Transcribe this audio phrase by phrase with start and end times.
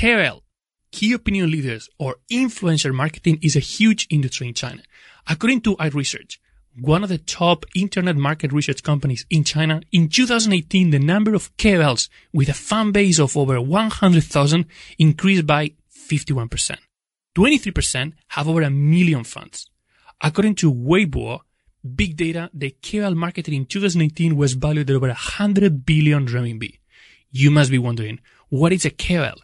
[0.00, 0.42] KOL,
[0.92, 4.82] key opinion leaders or influencer marketing is a huge industry in China.
[5.28, 6.38] According to iResearch,
[6.80, 11.54] one of the top internet market research companies in China, in 2018, the number of
[11.58, 14.64] KOLs with a fan base of over 100,000
[14.98, 16.78] increased by 51%.
[17.36, 19.66] 23% have over a million fans.
[20.22, 21.40] According to Weibo,
[21.94, 26.78] Big Data, the KOL market in 2018 was valued at over 100 billion RMB.
[27.32, 29.36] You must be wondering, what is a KOL?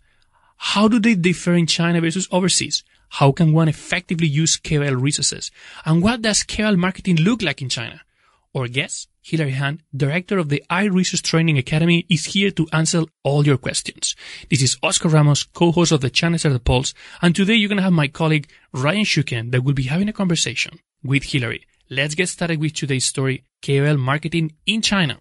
[0.56, 2.82] How do they differ in China versus overseas?
[3.08, 5.50] How can one effectively use KOL resources?
[5.84, 8.00] And what does KOL marketing look like in China?
[8.54, 13.44] Our guest, Hilary Han, director of the iResearch Training Academy, is here to answer all
[13.44, 14.16] your questions.
[14.48, 17.82] This is Oscar Ramos, co-host of the China Startup Pulse, and today you're going to
[17.82, 21.66] have my colleague Ryan Shuken that will be having a conversation with Hilary.
[21.90, 25.20] Let's get started with today's story, KOL marketing in China.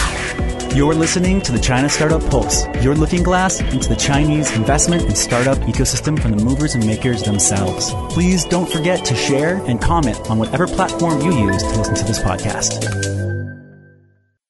[0.73, 5.17] You're listening to the China Startup Pulse, your looking glass into the Chinese investment and
[5.17, 7.93] startup ecosystem from the movers and makers themselves.
[8.13, 12.05] Please don't forget to share and comment on whatever platform you use to listen to
[12.05, 12.85] this podcast.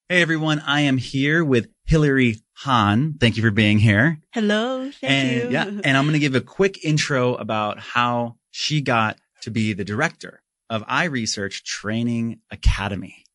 [0.09, 3.15] Hey everyone, I am here with Hilary Han.
[3.19, 4.19] Thank you for being here.
[4.31, 5.49] Hello, thank and you.
[5.49, 9.73] yeah, and I'm going to give a quick intro about how she got to be
[9.73, 13.25] the director of iResearch Training Academy.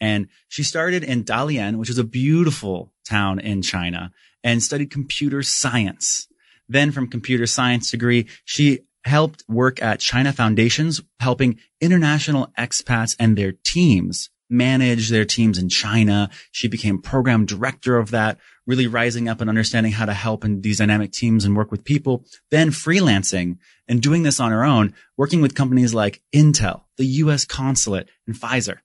[0.00, 5.42] And she started in Dalian, which is a beautiful town in China and studied computer
[5.42, 6.28] science.
[6.68, 13.36] Then from computer science degree, she helped work at China Foundations, helping international expats and
[13.36, 16.30] their teams manage their teams in China.
[16.52, 20.60] She became program director of that, really rising up and understanding how to help in
[20.60, 22.24] these dynamic teams and work with people.
[22.50, 27.44] Then freelancing and doing this on her own, working with companies like Intel, the US
[27.44, 28.78] consulate and Pfizer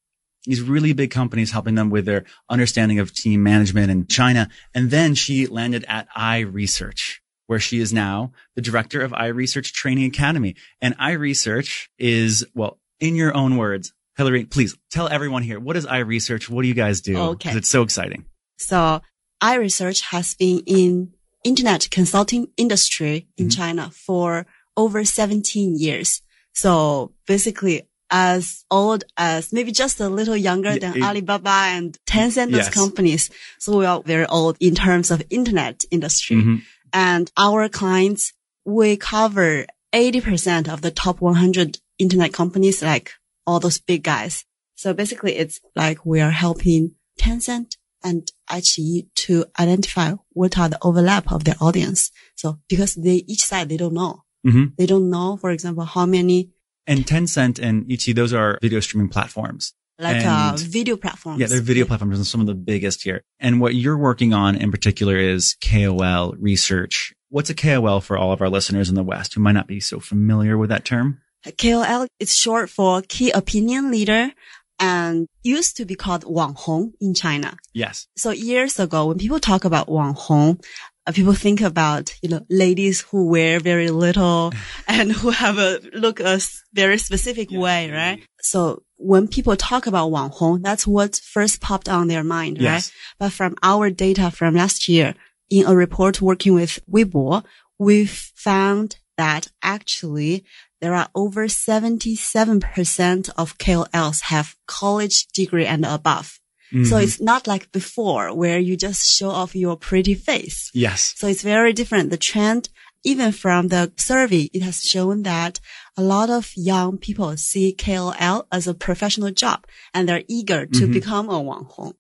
[0.50, 4.50] these really big companies helping them with their understanding of team management in China.
[4.74, 10.06] And then she landed at iResearch, where she is now the director of iResearch Training
[10.06, 10.56] Academy.
[10.82, 15.86] And iResearch is, well, in your own words, Hillary, please tell everyone here, what is
[15.86, 16.50] iResearch?
[16.50, 17.16] What do you guys do?
[17.18, 17.52] Okay.
[17.52, 18.26] It's so exciting.
[18.58, 19.02] So
[19.44, 23.62] iResearch has been in internet consulting industry in Mm-hmm.
[23.62, 26.24] China for over 17 years.
[26.54, 31.98] So basically as old as maybe just a little younger Yeah, than it- Alibaba and
[32.08, 33.30] Tencent, those companies.
[33.60, 36.38] So we are very old in terms of internet industry.
[36.38, 36.62] Mhm.
[36.94, 38.34] And our clients,
[38.66, 43.12] we cover 80% of the top 100 internet companies, like
[43.46, 44.46] all those big guys.
[44.76, 50.80] So basically it's like we are helping Tencent and iQIYI to identify what are the
[50.82, 52.12] overlap of their audience.
[52.36, 54.24] So because they, each side, they don't know.
[54.48, 54.74] Mhm.
[54.78, 56.50] They don't know, for example, how many,
[56.90, 59.74] And Tencent and iQIYI, those are video streaming platforms.
[60.00, 61.40] like, uh, video platforms.
[61.40, 63.22] Yeah, they're video platforms and some of the biggest here.
[63.40, 67.14] And what you're working on in particular is KOL research.
[67.30, 69.80] What's a KOL for all of our listeners in the West who might not be
[69.80, 71.22] so familiar with that term?
[71.62, 74.32] KOL is short for key opinion leader
[74.80, 77.56] and used to be called Wang Hong in China.
[77.74, 78.08] Yes.
[78.18, 80.60] So years ago, when people talk about Wang Hong,
[81.10, 84.54] uh, people think about, you know, ladies who wear very little
[84.88, 86.40] and who have a look a
[86.74, 88.22] very specific way, right?
[88.42, 92.92] So when people talk about Wang Hong, that's what first popped on their mind, right?
[93.18, 95.16] But from our data from last year,
[95.50, 97.44] in a report working with Weibo,
[97.80, 100.46] we've found that actually
[100.80, 106.39] there are over 77% of KOLs have college degree and above.
[106.72, 107.04] So Mhm.
[107.04, 110.70] it's not like before where you just show off your pretty face.
[110.74, 111.14] Yes.
[111.18, 112.10] So it's very different.
[112.12, 112.70] The trend,
[113.04, 115.60] even from the survey, it has shown that
[115.98, 120.88] a lot of young people see KOL as a professional job and they're eager to
[120.88, 120.94] Mhm.
[120.94, 121.94] become a Wang Hong.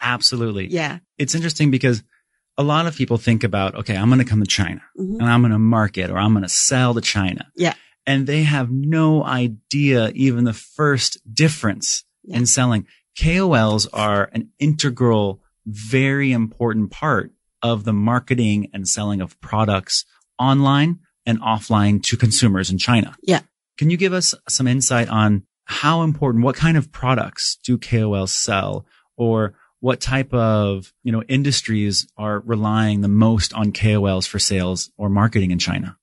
[0.00, 0.66] Absolutely.
[0.68, 0.98] Yeah.
[1.18, 2.02] It's interesting because
[2.58, 5.18] a lot of people think about, okay, I'm going to come to China Mhm.
[5.20, 7.46] and I'm going to market or I'm going to sell to China.
[7.56, 7.74] Yeah.
[8.06, 12.38] And they have no idea even the first difference Yeah.
[12.38, 12.86] in selling.
[13.18, 17.32] KOLs are an integral, very important part
[17.62, 20.04] of the marketing and selling of products
[20.38, 23.16] online and offline to consumers in China.
[23.22, 23.40] Yeah.
[23.78, 28.28] Can you give us some insight on how important, what kind of products do KOLs
[28.30, 28.86] sell
[29.16, 34.90] or what type of, you know, industries are relying the most on KOLs for sales
[34.96, 35.96] or marketing in China?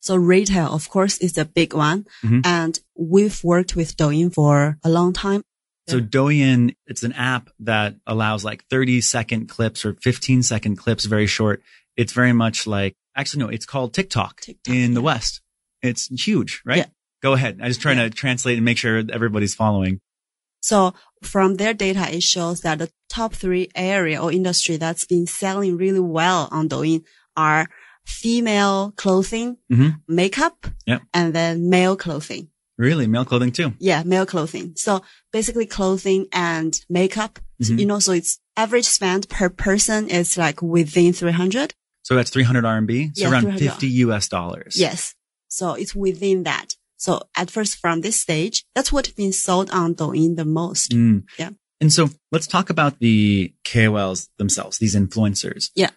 [0.00, 2.06] So retail, of course, is a big one.
[2.22, 2.44] Mhm.
[2.44, 5.42] And we've worked with Douyin for a long time.
[5.88, 11.04] So Douyin, it's an app that allows like 30 second clips or 15 second clips,
[11.04, 11.62] very short.
[11.96, 15.00] It's very much like, actually, no, it's called TikTok, TikTok, in the.
[15.00, 15.40] West.
[15.82, 16.78] It's huge, right?
[16.78, 16.86] Yeah.
[17.22, 17.58] Go ahead.
[17.62, 20.00] I'm just trying to translate and make sure everybody's following.
[20.60, 25.26] So from their data, it shows that the top three area or industry that's been
[25.26, 27.04] selling really well on Douyin
[27.36, 27.68] are
[28.04, 30.00] female clothing, Mhm.
[30.08, 31.02] makeup, Yep.
[31.14, 32.48] and then male clothing.
[32.78, 33.06] Really?
[33.06, 33.74] Male clothing too.
[33.78, 34.74] Yeah, male clothing.
[34.76, 35.02] So
[35.32, 37.78] basically clothing and makeup, So, Mhm.
[37.80, 41.72] you know, so it's average spend per person is like within 300.
[42.02, 43.12] So that's 300 RMB.
[43.14, 44.76] So Yeah, around 50 US dollars.
[44.78, 45.14] Yes.
[45.48, 46.74] So it's within that.
[46.98, 50.92] So at first from this stage, that's what's been sold on Douyin the most.
[50.92, 51.24] Mm.
[51.38, 51.50] Yeah.
[51.80, 55.70] And so let's talk about the KOLs themselves, these influencers.
[55.74, 55.90] Yeah.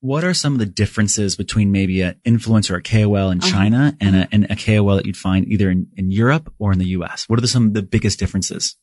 [0.00, 3.50] What are some of the differences between maybe an influencer or a KOL in Uh-huh.
[3.50, 6.78] China and, a, and a KOL that you'd find either in, in Europe or in
[6.78, 7.24] the US?
[7.28, 8.76] What are the, some of the biggest differences?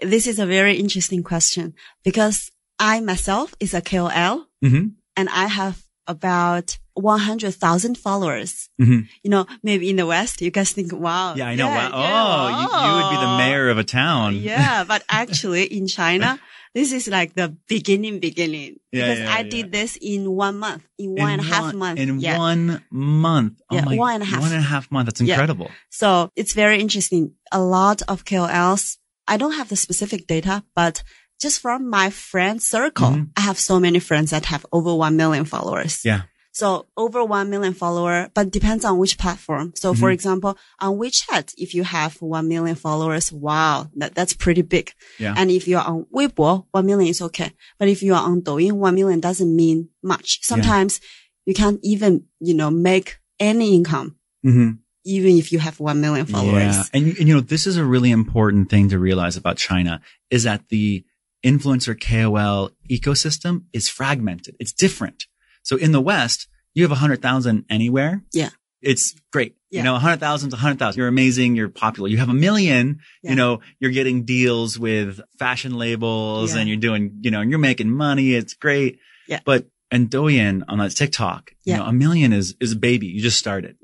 [0.00, 1.74] This is a very interesting question
[2.04, 4.88] because I myself is a KOL Mm-hmm.
[5.16, 8.68] and I have about 100,000 followers.
[8.80, 9.08] Mhm.
[9.22, 11.34] You know, maybe in the West, you guys think, wow.
[11.34, 11.66] Yeah, I know.
[11.68, 12.00] Yeah, wow.
[12.00, 14.36] yeah, oh, you, you would be the mayor of a town.
[14.36, 16.38] Yeah, but actually in China,
[16.74, 18.76] this is like the beginning, beginning.
[18.92, 21.78] Yeah, because I did this in one month, in In one and a half one-
[21.78, 21.98] month.
[21.98, 23.60] In one month.
[23.70, 24.40] Oh Yeah, my, one and a half.
[24.40, 25.06] One and a half month.
[25.06, 25.70] That's incredible.
[25.90, 27.32] So it's very interesting.
[27.52, 28.96] A lot of KOLs,
[29.26, 31.02] I don't have the specific data, but
[31.40, 33.30] just from my friend circle, Mhm.
[33.36, 36.04] I have so many friends that have over 1 million followers.
[36.04, 36.22] Yeah.
[36.60, 36.68] So
[37.04, 39.72] over 1 million follower, but depends on which platform.
[39.82, 40.16] So for Mhm.
[40.18, 44.86] example, on WeChat, if you have 1 million followers, wow, that, that's pretty big.
[45.18, 45.34] Yeah.
[45.38, 47.50] And if you're on Weibo, 1 million is okay.
[47.78, 50.28] But if you are on Douyin, 1 million doesn't mean much.
[50.42, 51.00] Sometimes
[51.46, 53.08] you can't even, you know, make
[53.38, 54.16] any income,
[54.46, 54.70] Mm-hmm.
[55.04, 56.76] even if you have 1 million followers.
[56.76, 56.84] Yeah.
[56.94, 60.42] And, and you know, this is a really important thing to realize about China is
[60.44, 61.04] that the
[61.42, 64.56] influencer KOL ecosystem is fragmented.
[64.60, 65.24] It's different.
[65.62, 68.22] So in the West, you have a hundred thousand anywhere.
[68.32, 68.50] Yeah.
[68.82, 69.56] It's great.
[69.70, 69.80] Yeah.
[69.80, 70.98] You know, a hundred thousand to a hundred thousand.
[70.98, 71.54] You're amazing.
[71.54, 72.08] You're popular.
[72.08, 73.30] You have a million, Yeah.
[73.30, 76.60] you know, you're getting deals with fashion labels Yeah.
[76.60, 78.34] and you're doing, you know, and you're making money.
[78.34, 78.98] It's great.
[79.28, 79.40] Yeah.
[79.44, 81.78] But, and Douyin on that TikTok, you Yeah.
[81.78, 83.06] know, a million is, is a baby.
[83.08, 83.76] You just started.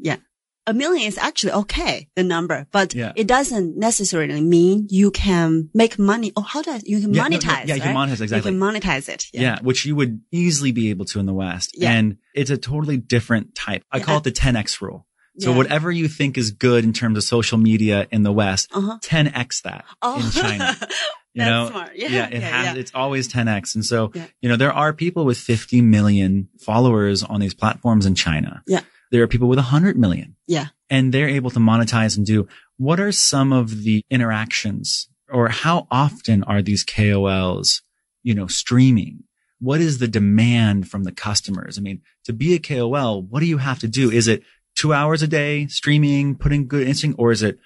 [0.67, 3.13] A million is actually okay, the number, but Yeah.
[3.17, 6.33] it doesn't necessarily mean you can make money.
[6.37, 7.67] Or how does you can Yeah, no, no, monetize?
[7.69, 8.53] yeah, you can monetize, exactly.
[8.53, 9.27] You can monetize it.
[9.33, 9.59] Yeah.
[9.63, 11.71] which you would easily be able to in the West.
[11.75, 11.93] Yeah.
[11.93, 13.85] And it's a totally different type.
[13.93, 14.05] I Yeah.
[14.05, 15.07] call it the 10x rule.
[15.39, 15.57] So Yeah.
[15.57, 18.99] whatever you think is good in terms of social media in the West, Uh-huh.
[19.03, 20.17] 10x that Oh.
[20.25, 20.77] in China.
[21.37, 21.93] You That's know, smart.
[21.97, 22.81] Yeah, it yeah, has, yeah.
[22.81, 23.75] it's always 10x.
[23.75, 24.25] And so, Yeah.
[24.41, 28.63] you know, there are people with 50 million followers on these platforms in China.
[28.67, 28.81] Yeah.
[29.11, 30.69] There are people with a 100 million Yeah.
[30.91, 35.87] and they're able to monetize and do what are some of the interactions or how
[35.91, 37.83] often are these KOLs,
[38.23, 39.25] you know, streaming?
[39.59, 41.79] What is the demand from the customers?
[41.79, 44.11] I mean, to be a KOL, what do you have to do?
[44.11, 44.43] Is it
[44.75, 47.59] two hours a day streaming, putting good instinct, or is it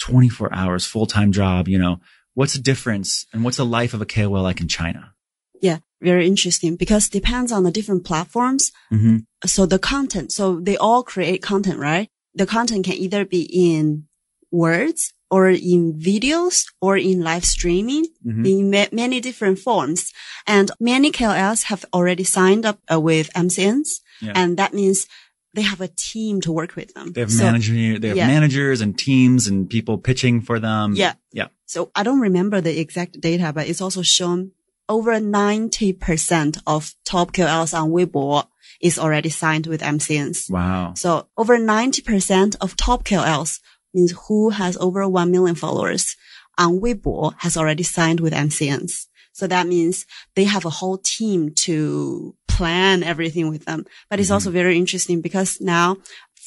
[0.00, 1.66] 24 hours full-time job?
[1.68, 2.00] You know,
[2.34, 5.14] what's the difference and what's the life of a KOL like in China?
[5.62, 5.78] Yeah.
[6.00, 8.70] Very interesting because depends on the different platforms.
[8.92, 9.16] Mm-hmm.
[9.46, 12.08] So the content, so they all create content, right?
[12.34, 14.04] The content can either be in
[14.52, 18.46] words or in videos or in live streaming Mhm.
[18.48, 20.12] in ma- many different forms.
[20.46, 24.00] And many KOLs have already signed up uh, with MCNs.
[24.22, 24.32] Yeah.
[24.34, 25.06] And that means
[25.54, 27.12] they have a team to work with them.
[27.12, 28.26] They have So- manager, they have yeah.
[28.26, 30.94] managers and teams and people pitching for them.
[30.94, 31.14] Yeah.
[31.32, 31.48] Yeah.
[31.66, 34.52] So I don't remember the exact data, but it's also shown
[34.88, 38.46] over 90% of top KOLs on Weibo
[38.80, 40.50] is already signed with MCNs.
[40.50, 40.94] Wow.
[40.94, 43.60] So over 90% of top KOLs
[43.94, 46.16] means who has over 1 million followers
[46.56, 49.06] on Weibo has already signed with MCNs.
[49.32, 50.04] So that means
[50.34, 53.84] they have a whole team to plan everything with them.
[54.10, 54.34] But it's Mhm.
[54.34, 55.98] also very interesting because now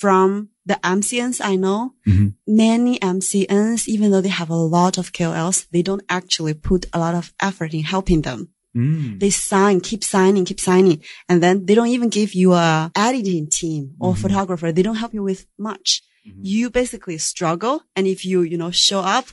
[0.01, 1.79] from the MCNs I know,
[2.09, 2.27] Mhm.
[2.65, 6.99] many MCNs, even though they have a lot of KOLs, they don't actually put a
[7.05, 8.39] lot of effort in helping them.
[8.75, 9.19] Mm.
[9.21, 10.97] They sign, keep signing, keep signing.
[11.29, 14.21] And then they don't even give you a editing team or Mhm.
[14.23, 14.69] photographer.
[14.71, 15.87] They don't help you with much.
[16.25, 16.39] Mhm.
[16.53, 17.75] You basically struggle.
[17.95, 19.27] And if you, you know, show up,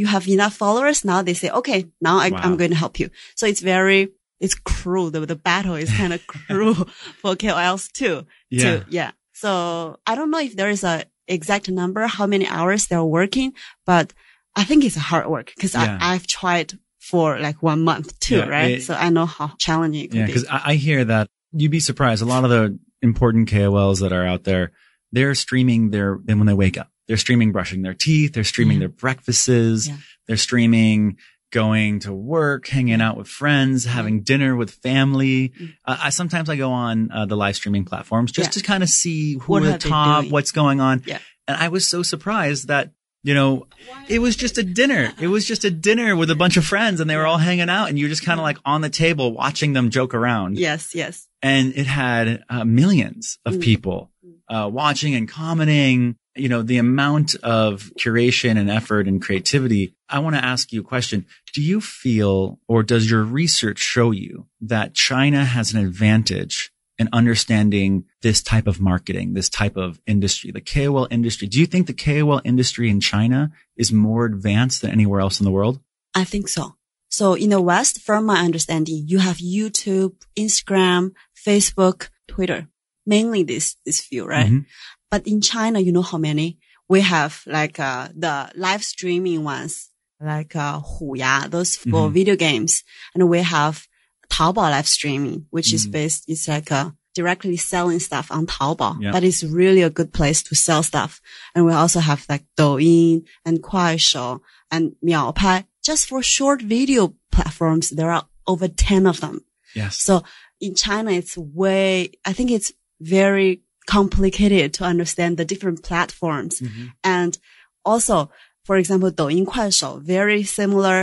[0.00, 1.04] you have enough followers.
[1.04, 2.40] Now they say, okay, now I, Wow.
[2.44, 3.08] I'm going to help you.
[3.38, 4.00] So it's very,
[4.44, 5.10] it's cruel.
[5.14, 6.74] The, the battle is kind of cruel
[7.20, 8.16] for KOLs too.
[8.50, 8.64] Yeah.
[8.64, 9.10] To, yeah.
[9.40, 13.52] So I don't know if there is a exact number, how many hours they're working,
[13.86, 14.12] but
[14.56, 15.98] I think it's hard work because Yeah.
[16.00, 18.70] I, I've tried for like one month too, Yeah, right?
[18.72, 20.32] it- so I know how challenging it can Yeah, be.
[20.32, 22.22] because I, I hear that you'd be surprised.
[22.22, 24.72] A lot of the important KOLs that are out there,
[25.12, 28.76] they're streaming their then when they wake up, they're streaming brushing their teeth, they're streaming
[28.76, 28.80] Yeah.
[28.88, 29.88] their breakfasts,
[30.26, 31.16] they're streaming
[31.50, 35.52] going to work, hanging out with friends, having dinner with family.
[35.84, 38.60] Uh, I sometimes I go on uh, the live streaming platforms just Yeah.
[38.60, 41.02] to kind of see who What are the top, what's going on.
[41.06, 41.18] Yeah.
[41.48, 42.92] And I was so surprised that,
[43.22, 43.66] you know,
[44.08, 45.12] it was just a dinner.
[45.20, 47.68] It was just a dinner with a bunch of friends and they were all hanging
[47.68, 50.56] out and you're just kind of like on the table watching them joke around.
[50.58, 51.26] Yes, yes.
[51.42, 53.62] And it had uh, millions of Mm.
[53.62, 54.10] people
[54.48, 56.16] uh, watching and commenting.
[56.36, 59.94] You know, the amount of curation and effort and creativity.
[60.10, 61.26] I want to ask you a question.
[61.54, 67.08] Do you feel or does your research show you that China has an advantage in
[67.12, 71.48] understanding this type of marketing, this type of industry, the KOL industry?
[71.48, 75.44] Do you think the KOL industry in China is more advanced than anywhere else in
[75.44, 75.80] the world?
[76.14, 76.74] I think so.
[77.08, 82.68] So in the West, from my understanding, you have YouTube, Instagram, Facebook, Twitter,
[83.06, 84.50] mainly this, this few, right?
[84.50, 84.66] Mhm.
[85.10, 86.58] But in China, you know how many?
[86.88, 89.89] We have like, uh, the live streaming ones,
[90.20, 92.12] like, uh, Huya, those for Mhm.
[92.12, 92.84] video games.
[93.14, 93.86] And we have
[94.28, 95.90] Taobao live streaming, which is Mhm.
[95.92, 98.98] based, it's like, uh, directly selling stuff on Taobao.
[99.00, 99.16] Yeah.
[99.16, 101.20] it's really a good place to sell stuff.
[101.54, 105.64] And we also have like Douyin and Kuaishou and Miaopai.
[105.82, 109.44] Just for short video platforms, there are over 10 of them.
[109.74, 109.98] Yes.
[109.98, 110.22] So
[110.60, 116.60] in China, it's way, I think it's very complicated to understand the different platforms.
[116.60, 116.92] Mhm.
[117.02, 117.38] And
[117.84, 118.30] also,
[118.70, 120.98] for example, Douyin, Kuaishou, very similar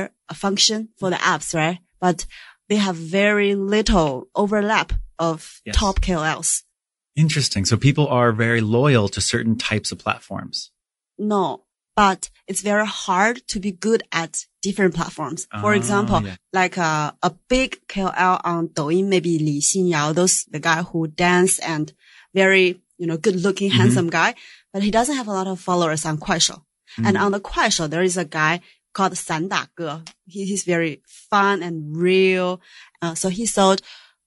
[0.46, 1.80] function for the apps, right?
[2.06, 2.26] But
[2.70, 4.12] they have very little
[4.44, 5.76] overlap of Yes.
[5.76, 6.50] top KOLs.
[7.24, 7.66] Interesting.
[7.66, 10.72] So people are very loyal to certain types of platforms.
[11.34, 11.44] No,
[11.96, 15.40] but it's very hard to be good at different platforms.
[15.64, 16.36] For Oh, example, yeah.
[16.62, 21.54] like uh, a big KOL on Douyin, maybe Li Xinyao, those the guy who dance
[21.74, 21.86] and
[22.42, 22.66] very
[23.02, 23.82] you know good looking, Mm-hmm.
[23.82, 24.36] handsome guy,
[24.74, 26.60] but he doesn't have a lot of followers on Kuaishou.
[27.00, 27.08] Mm.
[27.08, 28.62] And on the Kuaishou, there is a guy
[28.94, 30.02] called San Da Ge.
[30.26, 32.62] He, he's very fun and real.
[33.02, 33.82] Uh, so he sold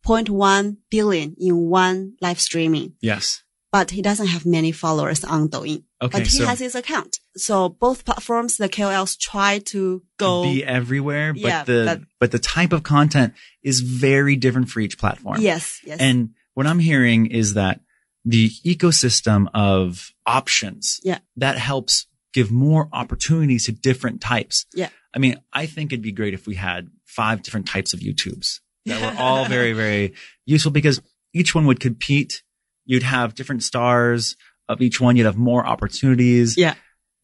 [0.06, 3.42] 0.1 billion in one live streaming, Yes.
[3.72, 5.84] but he doesn't have many followers on Douyin.
[6.02, 6.18] Okay.
[6.18, 7.18] But he so has his account.
[7.36, 10.44] So both platforms, the KOLs try to go.
[10.44, 14.80] be everywhere, but Yeah, the but- but the type of content is very different for
[14.80, 15.40] each platform.
[15.40, 15.98] yes, yes.
[16.00, 17.80] And what I'm hearing is that
[18.24, 21.18] the ecosystem of options Yeah.
[21.36, 24.66] that helps give more opportunities to different types.
[24.74, 24.88] Yeah.
[25.14, 28.60] I mean, I think it'd be great if we had five different types of YouTubes
[28.86, 30.14] that were all very, very
[30.46, 31.00] useful because
[31.34, 32.42] each one would compete.
[32.86, 34.36] You'd have different stars
[34.68, 35.16] of each one.
[35.16, 36.56] You'd have more opportunities.
[36.56, 36.74] Yeah.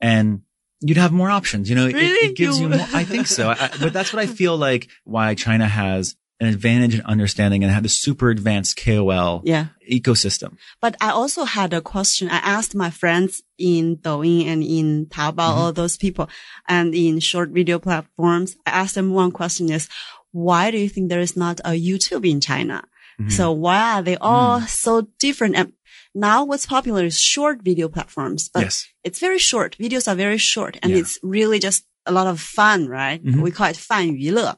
[0.01, 0.43] And
[0.81, 1.71] you'd have more options.
[1.71, 2.87] You know, it- it, gives you, You- more.
[2.93, 3.51] I think so.
[3.51, 7.73] I, but that's what I feel like why China has an advantage in understanding and
[7.73, 9.67] had a super advanced KOL yeah.
[9.91, 10.57] ecosystem.
[10.81, 12.29] But I also had a question.
[12.29, 15.59] I asked my friends in Douyin and in Taobao, mm-hmm.
[15.59, 16.29] all those people
[16.69, 18.57] and in short video platforms.
[18.67, 19.89] I asked them one question is,
[20.33, 22.85] why do you think there is not a YouTube in China?
[23.19, 23.31] Mm-hmm.
[23.31, 24.69] So why are they all mm.
[24.69, 25.57] so different?
[25.57, 25.73] And
[26.15, 28.87] now what's popular is short video platforms, but yes.
[29.05, 29.79] it's very short.
[29.79, 30.99] Videos are very short and yeah.
[30.99, 33.25] it's really just a lot of fun, right?
[33.25, 33.41] Mm-hmm.
[33.41, 34.57] We call it fun 娱乐.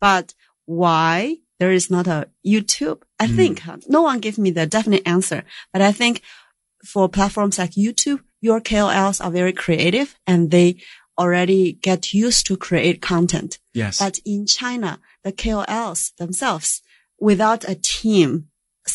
[0.00, 0.34] But
[0.66, 3.02] why there is not a YouTube?
[3.18, 3.36] I Mm.
[3.36, 6.20] think no one gave me the definite answer, but I think
[6.84, 10.76] for platforms like YouTube, your KOLs are very creative and they
[11.18, 13.58] already get used to create content.
[13.72, 13.98] Yes.
[13.98, 16.82] But in China, the KOLs themselves,
[17.18, 18.42] without a team's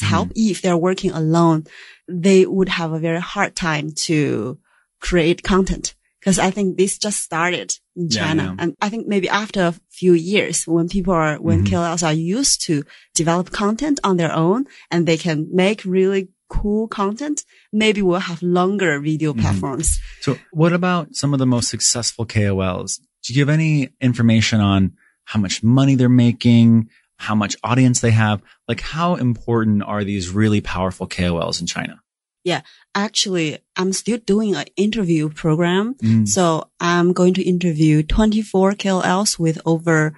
[0.02, 0.52] help, Mm-hmm.
[0.52, 1.66] if they're working alone,
[2.08, 4.60] they would have a very hard time to
[5.00, 5.96] create content.
[6.24, 8.56] Cause I think this just started in Yeah, China.
[8.60, 11.70] and I think maybe after a few years, when people are, when Mhm.
[11.72, 12.84] KOLs are used to
[13.16, 18.44] develop content on their own and they can make really cool content, maybe we'll have
[18.44, 19.42] longer video Mhm.
[19.42, 20.00] platforms.
[20.22, 23.00] So what about some of the most successful KOLs?
[23.24, 24.92] Do you have any information on
[25.26, 28.42] how much money they're making, how much audience they have?
[28.68, 32.01] Like how important are these really powerful KOLs in China?
[32.44, 32.62] Yeah.
[32.96, 35.96] Actually, I'm still doing an interview program.
[35.96, 36.28] Mm.
[36.28, 40.14] So I'm going to interview 24 KOLs with over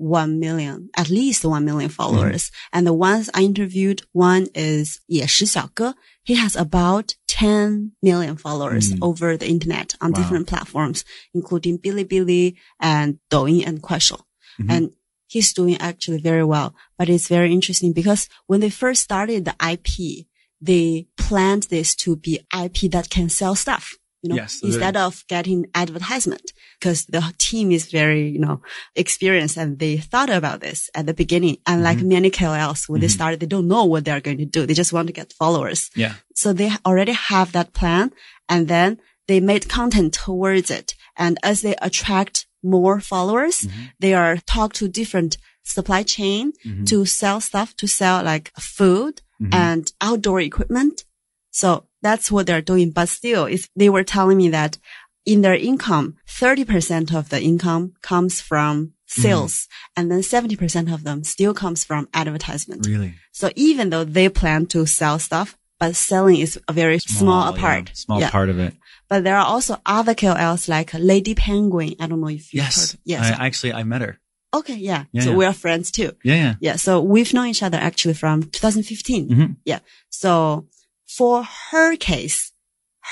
[0.00, 2.48] 1 million, at least 1 million followers.
[2.48, 2.52] Mm.
[2.72, 5.94] And the ones I interviewed, one is Ye Shi Xiaoge.
[6.22, 8.98] He has about 10 million followers mm.
[9.02, 10.20] over the internet on wow.
[10.20, 14.20] different platforms, including Bilibili and Douyin and Kuaishou.
[14.58, 14.70] Mm-hmm.
[14.70, 14.92] And
[15.26, 19.54] he's doing actually very well, but it's very interesting because when they first started the
[19.62, 20.26] IP,
[20.60, 23.94] they planned this to be IP that can sell stuff.
[24.22, 24.60] You know, Yes.
[24.62, 28.60] instead of getting advertisement, because the team is very, you know,
[28.94, 31.56] experienced and they thought about this at the beginning.
[31.66, 33.14] And like many KOLs, when they Mhm.
[33.18, 34.66] started, they don't know what they're going to do.
[34.66, 35.90] They just want to get followers.
[35.96, 36.14] Yeah.
[36.34, 38.12] So they already have that plan
[38.48, 40.94] and then they made content towards it.
[41.16, 43.62] And as they attract more followers.
[43.62, 43.82] Mm-hmm.
[44.00, 46.86] They are talk to different supply chain Mhm.
[46.88, 49.54] to sell stuff, to sell like food Mhm.
[49.54, 51.04] and outdoor equipment.
[51.50, 52.90] So that's what they're doing.
[52.90, 54.78] But still, they were telling me that
[55.26, 59.66] in their income, 30% of the income comes from sales
[59.96, 62.86] and then 70% of them still comes from advertisement.
[62.86, 67.52] Really So even though they plan to sell stuff, but selling is a very small,
[67.54, 67.90] yeah, part.
[67.94, 68.30] small Yeah.
[68.30, 68.74] part of it.
[69.08, 71.94] But there are also other KOLs like Lady Penguin.
[71.98, 72.92] I don't know if you've Yes.
[72.92, 73.00] heard.
[73.04, 73.38] Yes.
[73.38, 74.18] I, actually, I met her.
[74.54, 74.74] Okay.
[74.76, 75.04] Yeah.
[75.12, 75.36] Yeah, so yeah.
[75.36, 76.12] we're friends too.
[76.24, 76.34] Yeah.
[76.34, 76.54] Yeah.
[76.60, 76.76] Yeah.
[76.76, 79.28] So we've known each other actually from 2015.
[79.28, 79.56] Mhm.
[79.64, 79.80] Yeah.
[80.08, 80.66] So
[81.06, 82.52] for her case,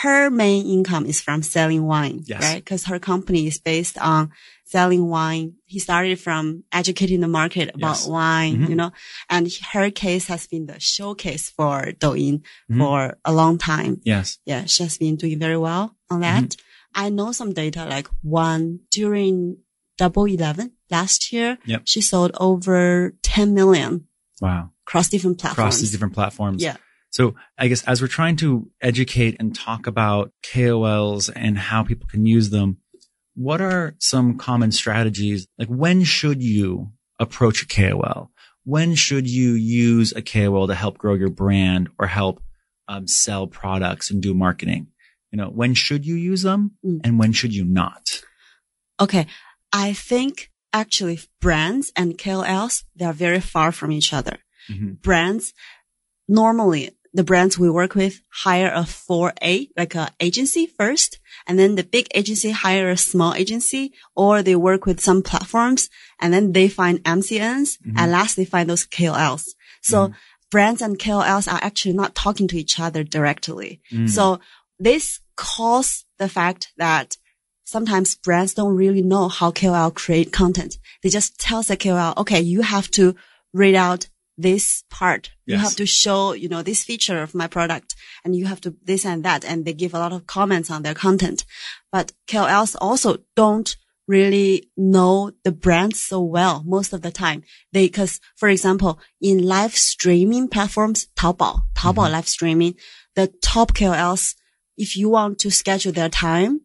[0.02, 2.42] her main income is from selling wine, Yes.
[2.42, 2.64] right?
[2.64, 4.30] Cause her company is based on
[4.64, 5.54] selling wine.
[5.64, 8.06] He started from educating the market about Yes.
[8.06, 8.68] wine, Mhm.
[8.68, 8.92] you know,
[9.30, 12.78] and her case has been the showcase for Douyin Mhm.
[12.78, 14.00] for a long time.
[14.04, 14.38] Yes.
[14.44, 14.66] Yeah.
[14.66, 16.54] She has been doing very well on that.
[16.94, 19.56] I know some data like one during
[19.98, 21.58] double 11 last year.
[21.66, 21.82] Yep.
[21.84, 24.06] She sold over 10 million
[24.40, 24.70] Wow.
[24.86, 25.58] across different platforms.
[25.58, 26.62] Across these different platforms.
[26.62, 26.76] Yeah.
[27.10, 32.06] So I guess as we're trying to educate and talk about KOLs and how people
[32.08, 32.78] can use them,
[33.34, 35.46] what are some common strategies?
[35.58, 38.30] Like when should you approach a KOL?
[38.64, 42.42] When should you use a KOL to help grow your brand or help
[42.88, 44.88] um, sell products and do marketing?
[45.32, 47.00] You know, when should you use them Mm.
[47.04, 48.22] and when should you not?
[49.00, 49.26] Okay.
[49.72, 54.38] I think actually brands and KOLs, they are very far from each other.
[54.70, 55.00] Mhm.
[55.00, 55.54] Brands,
[56.26, 61.74] normally the brands we work with hire a 4A, like a agency first, and then
[61.74, 65.88] the big agency hire a small agency, or they work with some platforms,
[66.20, 69.54] and then they find MCNs, and last they find those KOLs.
[69.80, 70.12] So
[70.50, 73.80] brands and KOLs are actually not talking to each other directly.
[73.92, 74.08] Mm.
[74.08, 74.40] So
[74.78, 77.16] this cause the fact that
[77.68, 80.78] sometimes brands don't really know how KOL create content.
[81.02, 83.14] They just tell the KOL, okay, you have to
[83.52, 84.08] read out
[84.38, 85.30] this part.
[85.44, 88.74] You have to show, you know, this feature of my product and you have to
[88.84, 89.44] this and that.
[89.44, 91.44] And they give a lot of comments on their content.
[91.92, 97.42] But KOLs also don't really know the brand so well most of the time.
[97.72, 102.12] They, cause for example, in live streaming platforms, Taobao, Taobao mm-hmm.
[102.12, 102.74] live streaming,
[103.14, 104.36] the top KOLs,
[104.78, 106.62] if you want to schedule their time,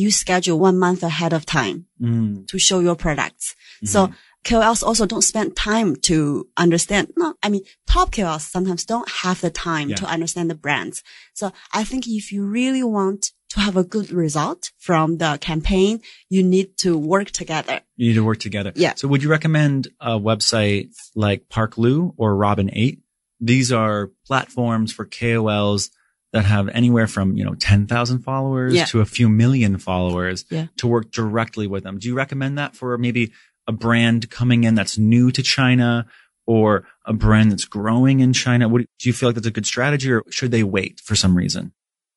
[0.00, 2.46] you schedule one month ahead of time Mm.
[2.48, 3.54] to show your products.
[3.84, 4.10] So
[4.44, 7.12] KOLs also don't spend time to understand.
[7.16, 9.96] No, I mean, top KOLs sometimes don't have the time Yeah.
[10.00, 11.02] to understand the brands.
[11.32, 16.00] So I think if you really want to have a good result from the campaign,
[16.28, 17.80] you need to work together.
[17.96, 18.72] You need to work together.
[18.74, 18.94] Yeah.
[18.96, 23.00] So would you recommend a website like Parklu or Robin 8?
[23.40, 25.90] These are platforms for KOLs
[26.34, 28.84] that have anywhere from, you know, 10,000 followers Yeah.
[28.86, 30.66] to a few million followers Yeah.
[30.78, 31.98] to work directly with them.
[31.98, 33.32] Do you recommend that for maybe
[33.66, 36.06] a brand coming in that's new to China
[36.46, 38.68] or a brand that's growing in China?
[38.68, 41.36] What, do you feel like that's a good strategy or should they wait for some
[41.36, 41.72] reason?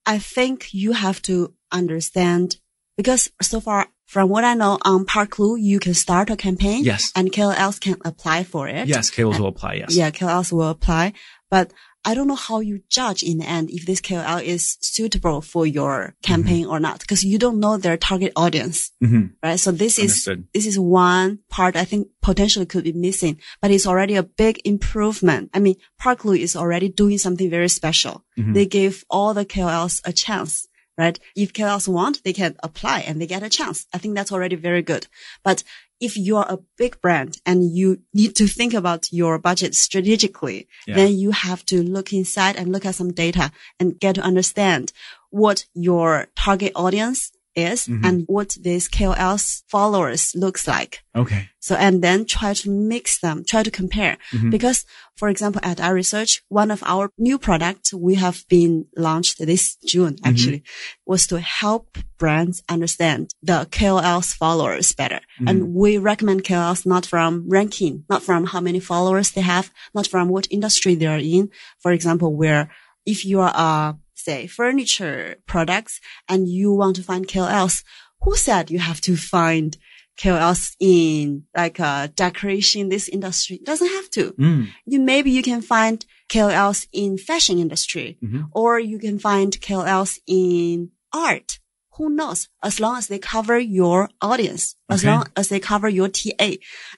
[0.06, 2.58] I think you have to understand
[2.98, 6.84] because so far from what I know on Parklu, you can start a campaign.
[6.84, 7.12] Yes.
[7.16, 8.88] And KOLs can apply for it.
[8.88, 9.74] Yes, KOLs will apply.
[9.76, 9.96] Yes.
[9.96, 11.14] Yeah, KOLs will apply,
[11.52, 11.72] but
[12.06, 15.68] I don't know how you judge in the end if this KOL is suitable for
[15.68, 19.32] your campaign or not, because you don't know their target audience, Mhm.
[19.44, 19.60] right?
[19.60, 23.88] So this is, this is one part I think potentially could be missing, but it's
[23.88, 25.50] already a big improvement.
[25.54, 28.24] I mean, Parklu is already doing something very special.
[28.40, 28.54] Mhm.
[28.54, 30.68] They give all the KOLs a chance.
[31.00, 31.20] Right?
[31.36, 33.86] If KOLs want, they can apply and they get a chance.
[33.94, 35.06] I think that's already very good.
[35.44, 35.64] But
[36.00, 40.96] if you're a big brand and you need to think about your budget strategically, Yeah.
[40.96, 44.92] then you have to look inside and look at some data and get to understand
[45.30, 48.06] what your target audience is Mhm.
[48.06, 51.00] and what this KOL's followers looks like.
[51.16, 51.50] Okay.
[51.60, 54.18] So, and then try to mix them, try to compare.
[54.32, 54.52] Mhm.
[54.52, 54.86] Because,
[55.18, 59.76] for example, at our research, one of our new products we have been launched this
[59.86, 60.64] June actually
[61.06, 65.20] was to help brands understand the KOL's followers better.
[65.46, 70.08] And we recommend KOLs not from ranking, not from how many followers they have, not
[70.08, 71.50] from what industry they are in.
[71.82, 72.70] For example, where
[73.14, 75.94] if you are a, say, furniture products
[76.30, 77.84] and you want to find KOLs,
[78.22, 79.78] who said you have to find
[80.22, 83.56] KOLs in like uh, decoration, this industry?
[83.58, 84.24] It doesn't have to.
[84.34, 84.68] Mm.
[84.86, 88.50] You maybe you can find KOLs in fashion industry Mhm.
[88.54, 91.60] or you can find KOLs in art.
[91.98, 92.48] Who knows?
[92.62, 96.50] As long as they cover your audience, as long as they cover your TA.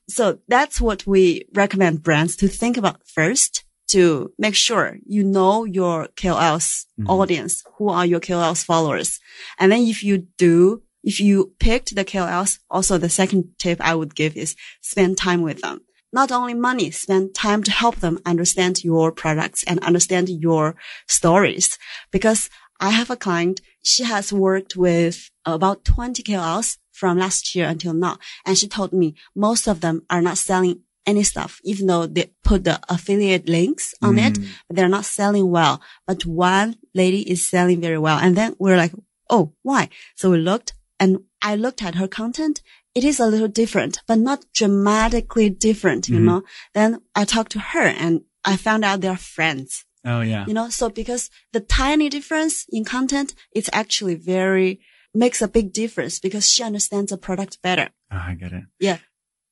[0.10, 5.66] So that's what we recommend brands to think about first to make sure you know
[5.66, 7.10] your KOLs Mhm.
[7.10, 7.64] audience.
[7.78, 9.20] Who are your KOLs followers?
[9.58, 13.96] And then if you do if you picked the KOLs, also the second tip I
[13.96, 15.80] would give is spend time with them.
[16.12, 20.76] Not only money, spend time to help them understand your products and understand your
[21.08, 21.78] stories.
[22.12, 22.50] Because
[22.82, 27.94] I have a client, she has worked with about 20 KOLs from last year until
[27.94, 28.18] now.
[28.46, 32.32] And she told me most of them are not selling any stuff, even though they
[32.44, 34.48] put the affiliate links on it, mm.
[34.68, 35.82] but they're not selling well.
[36.06, 38.20] But one lady is selling very well.
[38.20, 38.94] And then we're like,
[39.30, 39.90] Oh, why?
[40.16, 42.62] So we looked and I looked at her content.
[42.96, 46.26] It is a little different, but not dramatically different, you mm-hmm.
[46.26, 46.42] know?
[46.74, 50.46] Then I talked to her and I found out they're friends, Oh yeah.
[50.48, 50.70] you know?
[50.70, 54.82] So because the tiny difference in content, it's actually very,
[55.14, 57.90] makes a big difference because she understands the product better.
[58.12, 58.64] Oh, I get it.
[58.80, 58.98] Yeah.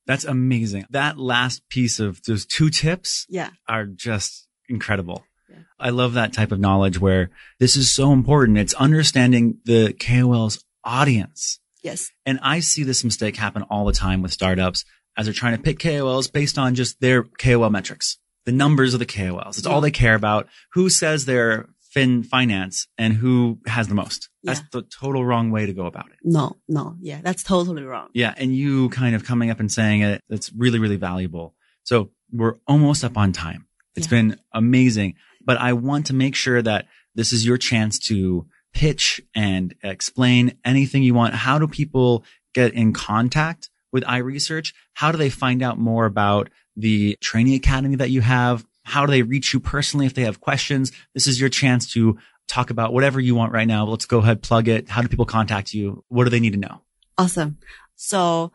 [0.07, 0.85] That's amazing.
[0.89, 3.49] That last piece of those two tips Yeah.
[3.67, 5.23] are just incredible.
[5.49, 5.57] Yeah.
[5.79, 8.57] I love that type of knowledge where this is so important.
[8.57, 11.59] It's understanding the KOL's audience.
[11.83, 12.09] Yes.
[12.25, 14.83] And I see this mistake happen all the time with startups
[15.15, 18.99] as they're trying to pick KOLs based on just their KOL metrics, the numbers of
[18.99, 19.57] the KOLs.
[19.57, 20.47] It's all they care about.
[20.73, 24.29] Who says they're fin finance and who has the most.
[24.43, 26.17] That's the total wrong way to go about it.
[26.23, 26.95] No, no.
[27.01, 27.21] Yeah.
[27.23, 28.09] That's totally wrong.
[28.13, 28.33] Yeah.
[28.37, 31.55] And you kind of coming up and saying it, that's really, really valuable.
[31.83, 33.67] So we're almost up on time.
[33.95, 34.11] It's Yeah.
[34.21, 39.19] been amazing, but I want to make sure that this is your chance to pitch
[39.33, 41.33] and explain anything you want.
[41.33, 42.23] How do people
[42.53, 44.73] get in contact with iResearch?
[44.93, 48.65] How do they find out more about the training academy that you have?
[48.93, 50.91] How do they reach you personally if they have questions?
[51.13, 53.85] This is your chance to talk about whatever you want right now.
[53.85, 54.87] Let's go ahead, plug it.
[54.89, 56.03] How do people contact you?
[56.07, 56.81] What do they need to know?
[57.17, 57.57] Awesome.
[57.95, 58.51] So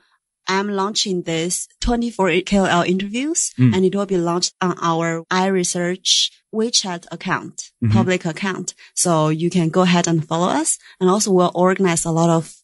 [0.48, 3.74] I'm launching this 24 KOL interviews Mm.
[3.74, 7.92] and it will be launched on our iResearch WeChat account, Mhm.
[7.92, 8.74] public account.
[8.94, 10.78] So you can go ahead and follow us.
[11.00, 12.54] And also we'll organize a lot of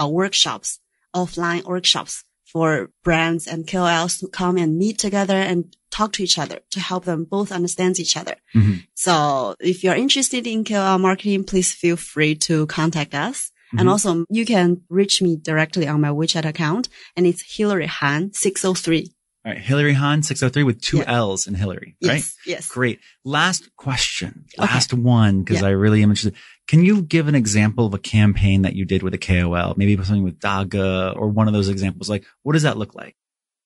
[0.00, 0.80] uh, workshops,
[1.14, 2.24] offline workshops
[2.54, 6.78] for brands and KOLs to come and meet together and talk to each other to
[6.80, 8.36] help them both understand each other.
[8.54, 8.84] Mhm.
[8.94, 13.50] So if you're interested in KOL marketing, please feel free to contact us.
[13.72, 13.80] Mhm.
[13.80, 18.32] And also you can reach me directly on my WeChat account and it's Hillary Han
[18.32, 19.10] 603.
[19.46, 19.60] All right.
[19.60, 21.18] Hillary Han, 603 with two Yeah.
[21.18, 22.14] L's in Hillary, right?
[22.16, 22.34] Yes.
[22.46, 22.68] Yes.
[22.68, 22.98] Great.
[23.24, 24.46] Last question.
[24.58, 24.72] Okay.
[24.72, 25.68] Last one, because Yeah.
[25.68, 26.34] I really am interested.
[26.66, 29.74] Can you give an example of a campaign that you did with a KOL?
[29.76, 32.08] Maybe something with Daga or one of those examples.
[32.08, 33.16] Like, what does that look like?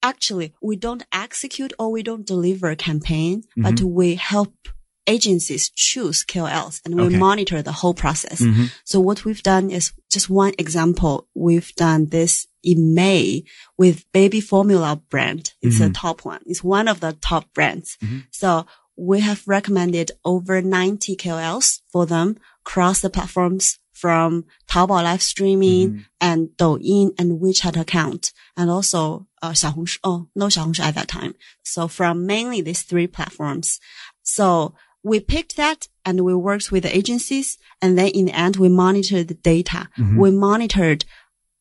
[0.03, 3.63] Actually, we don't execute or we don't deliver a campaign, Mm-hmm.
[3.63, 4.55] but we help
[5.07, 7.17] agencies choose KOLs and we Okay.
[7.17, 8.43] monitor the whole process.
[8.43, 8.71] Mhm.
[8.85, 11.27] So what we've done is just one example.
[11.35, 13.45] We've done this in May
[13.79, 15.55] with baby formula brand.
[15.63, 15.95] It's a Mhm.
[15.95, 16.41] top one.
[16.45, 17.97] It's one of the top brands.
[18.03, 18.25] Mhm.
[18.31, 18.67] So
[18.99, 25.89] we have recommended over 90 KOLs for them across the platforms from Taobao live streaming
[25.89, 26.01] mm-hmm.
[26.21, 29.99] and Douyin and WeChat account and also uh, Xiaohongshu.
[30.03, 31.35] Oh, no Xiaohongshu at that time.
[31.63, 33.79] So from mainly these three platforms.
[34.23, 37.57] So we picked that and we worked with the agencies.
[37.81, 39.89] And then in the end, we monitored the data.
[39.97, 40.19] Mm-hmm.
[40.19, 41.05] We monitored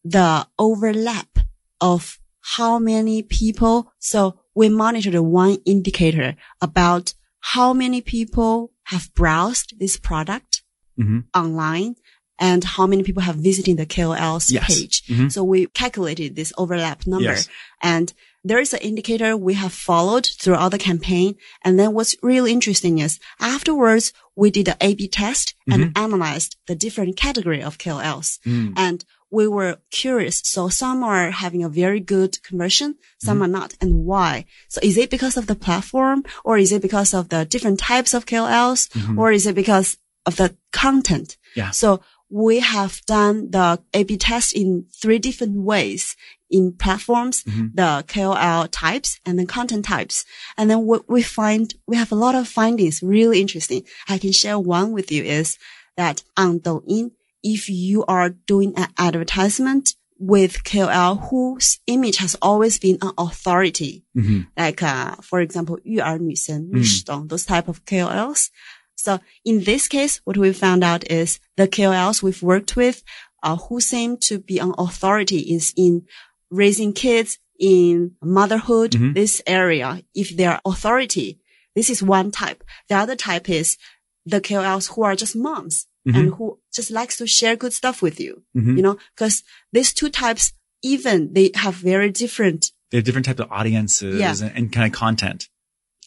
[0.03, 1.39] the overlap
[1.79, 3.93] of how many people.
[3.99, 7.13] So we monitored one indicator about
[7.53, 10.63] how many people have browsed this product
[10.99, 11.23] Mhm.
[11.33, 11.95] online
[12.39, 14.67] and how many people have visited the KOL's Yes.
[14.67, 15.03] page.
[15.07, 15.31] Mhm.
[15.31, 17.47] So we calculated this overlap number Yes.
[17.81, 21.35] and there is an indicator we have followed throughout the campaign.
[21.65, 26.75] And then what's really interesting is afterwards we did an A-B test and analyzed the
[26.75, 28.39] different category of KOLs.
[28.45, 28.73] Mm.
[28.77, 30.41] And we were curious.
[30.45, 33.73] So some are having a very good conversion, some are not.
[33.81, 34.45] And why?
[34.69, 38.13] So is it because of the platform or is it because of the different types
[38.13, 39.19] of KOLs mm-hmm.
[39.19, 41.37] or is it because of the content?
[41.55, 41.71] Yeah.
[41.71, 46.15] So we have done the A-B test in three different ways
[46.49, 47.67] in platforms, mm-hmm.
[47.73, 50.25] the KOL types and the content types.
[50.57, 53.83] And then what we find, we have a lot of findings really interesting.
[54.07, 55.57] I can share one with you is
[55.97, 57.11] that on Douyin,
[57.42, 64.04] if you are doing an advertisement with KOL whose image has always been an authority,
[64.16, 64.46] Mhm.
[64.56, 68.50] like, uh, for example, 育儿女神, 女士懂, those type of KOLs.
[68.94, 73.02] So in this case, what we found out is the KOLs we've worked with,
[73.42, 76.02] uh, who seem to be an authority is in
[76.50, 79.14] raising kids, in motherhood, Mhm.
[79.14, 80.02] this area.
[80.14, 81.40] If they're authority,
[81.74, 82.62] this is one type.
[82.88, 83.76] The other type is
[84.24, 88.19] the KOLs who are just moms and who just likes to share good stuff with
[88.19, 88.77] you, Mhm.
[88.77, 89.43] you know, because
[89.73, 94.33] these two types, even they have very different They have different types of audiences Yeah.
[94.47, 95.49] and, and kind of content.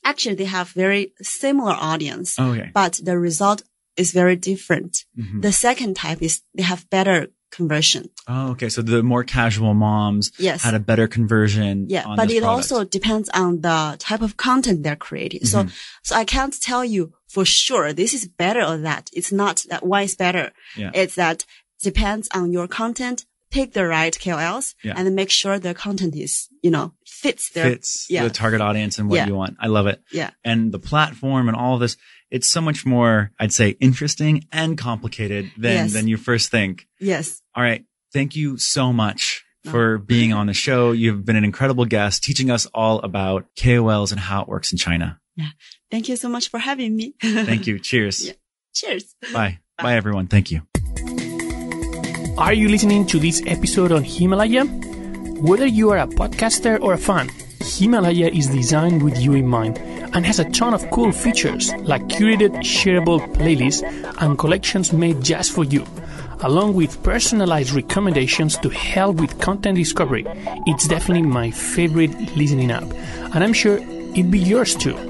[0.03, 2.71] actually they have very similar audience, Okay.
[2.73, 3.63] but the result
[3.97, 5.05] is very different.
[5.19, 5.43] Mhm.
[5.43, 7.19] The second type is they have better
[7.53, 8.09] conversion.
[8.29, 8.69] Oh, okay.
[8.71, 10.63] So the more casual moms Yes.
[10.63, 11.87] had a better conversion.
[11.91, 12.45] Yeah, but it product.
[12.73, 15.45] also depends on the type of content they're creating.
[15.45, 15.75] So, Mm-hmm.
[16.03, 19.05] so I can't tell you for sure this is better or that.
[19.13, 20.51] It's not that one is better.
[20.77, 20.91] Yeah.
[20.95, 21.45] It's that
[21.83, 23.25] depends on your content.
[23.51, 24.95] Pick the right KOLs Yeah.
[24.97, 28.23] and make sure the content is, you know, fits their, fits yeah.
[28.23, 29.27] the target audience and what Yeah.
[29.27, 29.57] you want.
[29.59, 30.01] I love it.
[30.13, 30.31] yeah.
[30.45, 31.97] And the platform and all of this,
[32.31, 35.93] it's so much more, I'd say, interesting and complicated than, Yes.
[35.95, 36.87] than you first think.
[37.01, 37.43] Yes.
[37.57, 37.85] All right.
[38.13, 40.93] Thank you so much for being on the show.
[40.93, 44.79] You've been an incredible guest teaching us all about KOLs and how it works in
[44.79, 45.20] China.
[45.91, 47.15] Thank you so much for having me.
[47.23, 47.79] Thank you.
[47.79, 48.27] Cheers.
[48.27, 48.33] Yeah.
[48.75, 49.15] Cheers.
[49.33, 49.59] Bye.
[49.79, 50.27] Bye, everyone.
[50.27, 50.63] Thank you.
[52.39, 54.65] Are you listening to this episode on Himalaya?
[54.65, 57.29] Whether you are a podcaster or a fan,
[57.61, 59.79] Himalaya is designed with you in mind
[60.15, 63.83] and has a ton of cool features like curated shareable playlists
[64.21, 65.85] and collections made just for you,
[66.41, 70.25] along with personalized recommendations to help with content discovery.
[70.67, 72.85] It's definitely my favorite listening app,
[73.35, 75.10] and I'm sure it'd be yours too.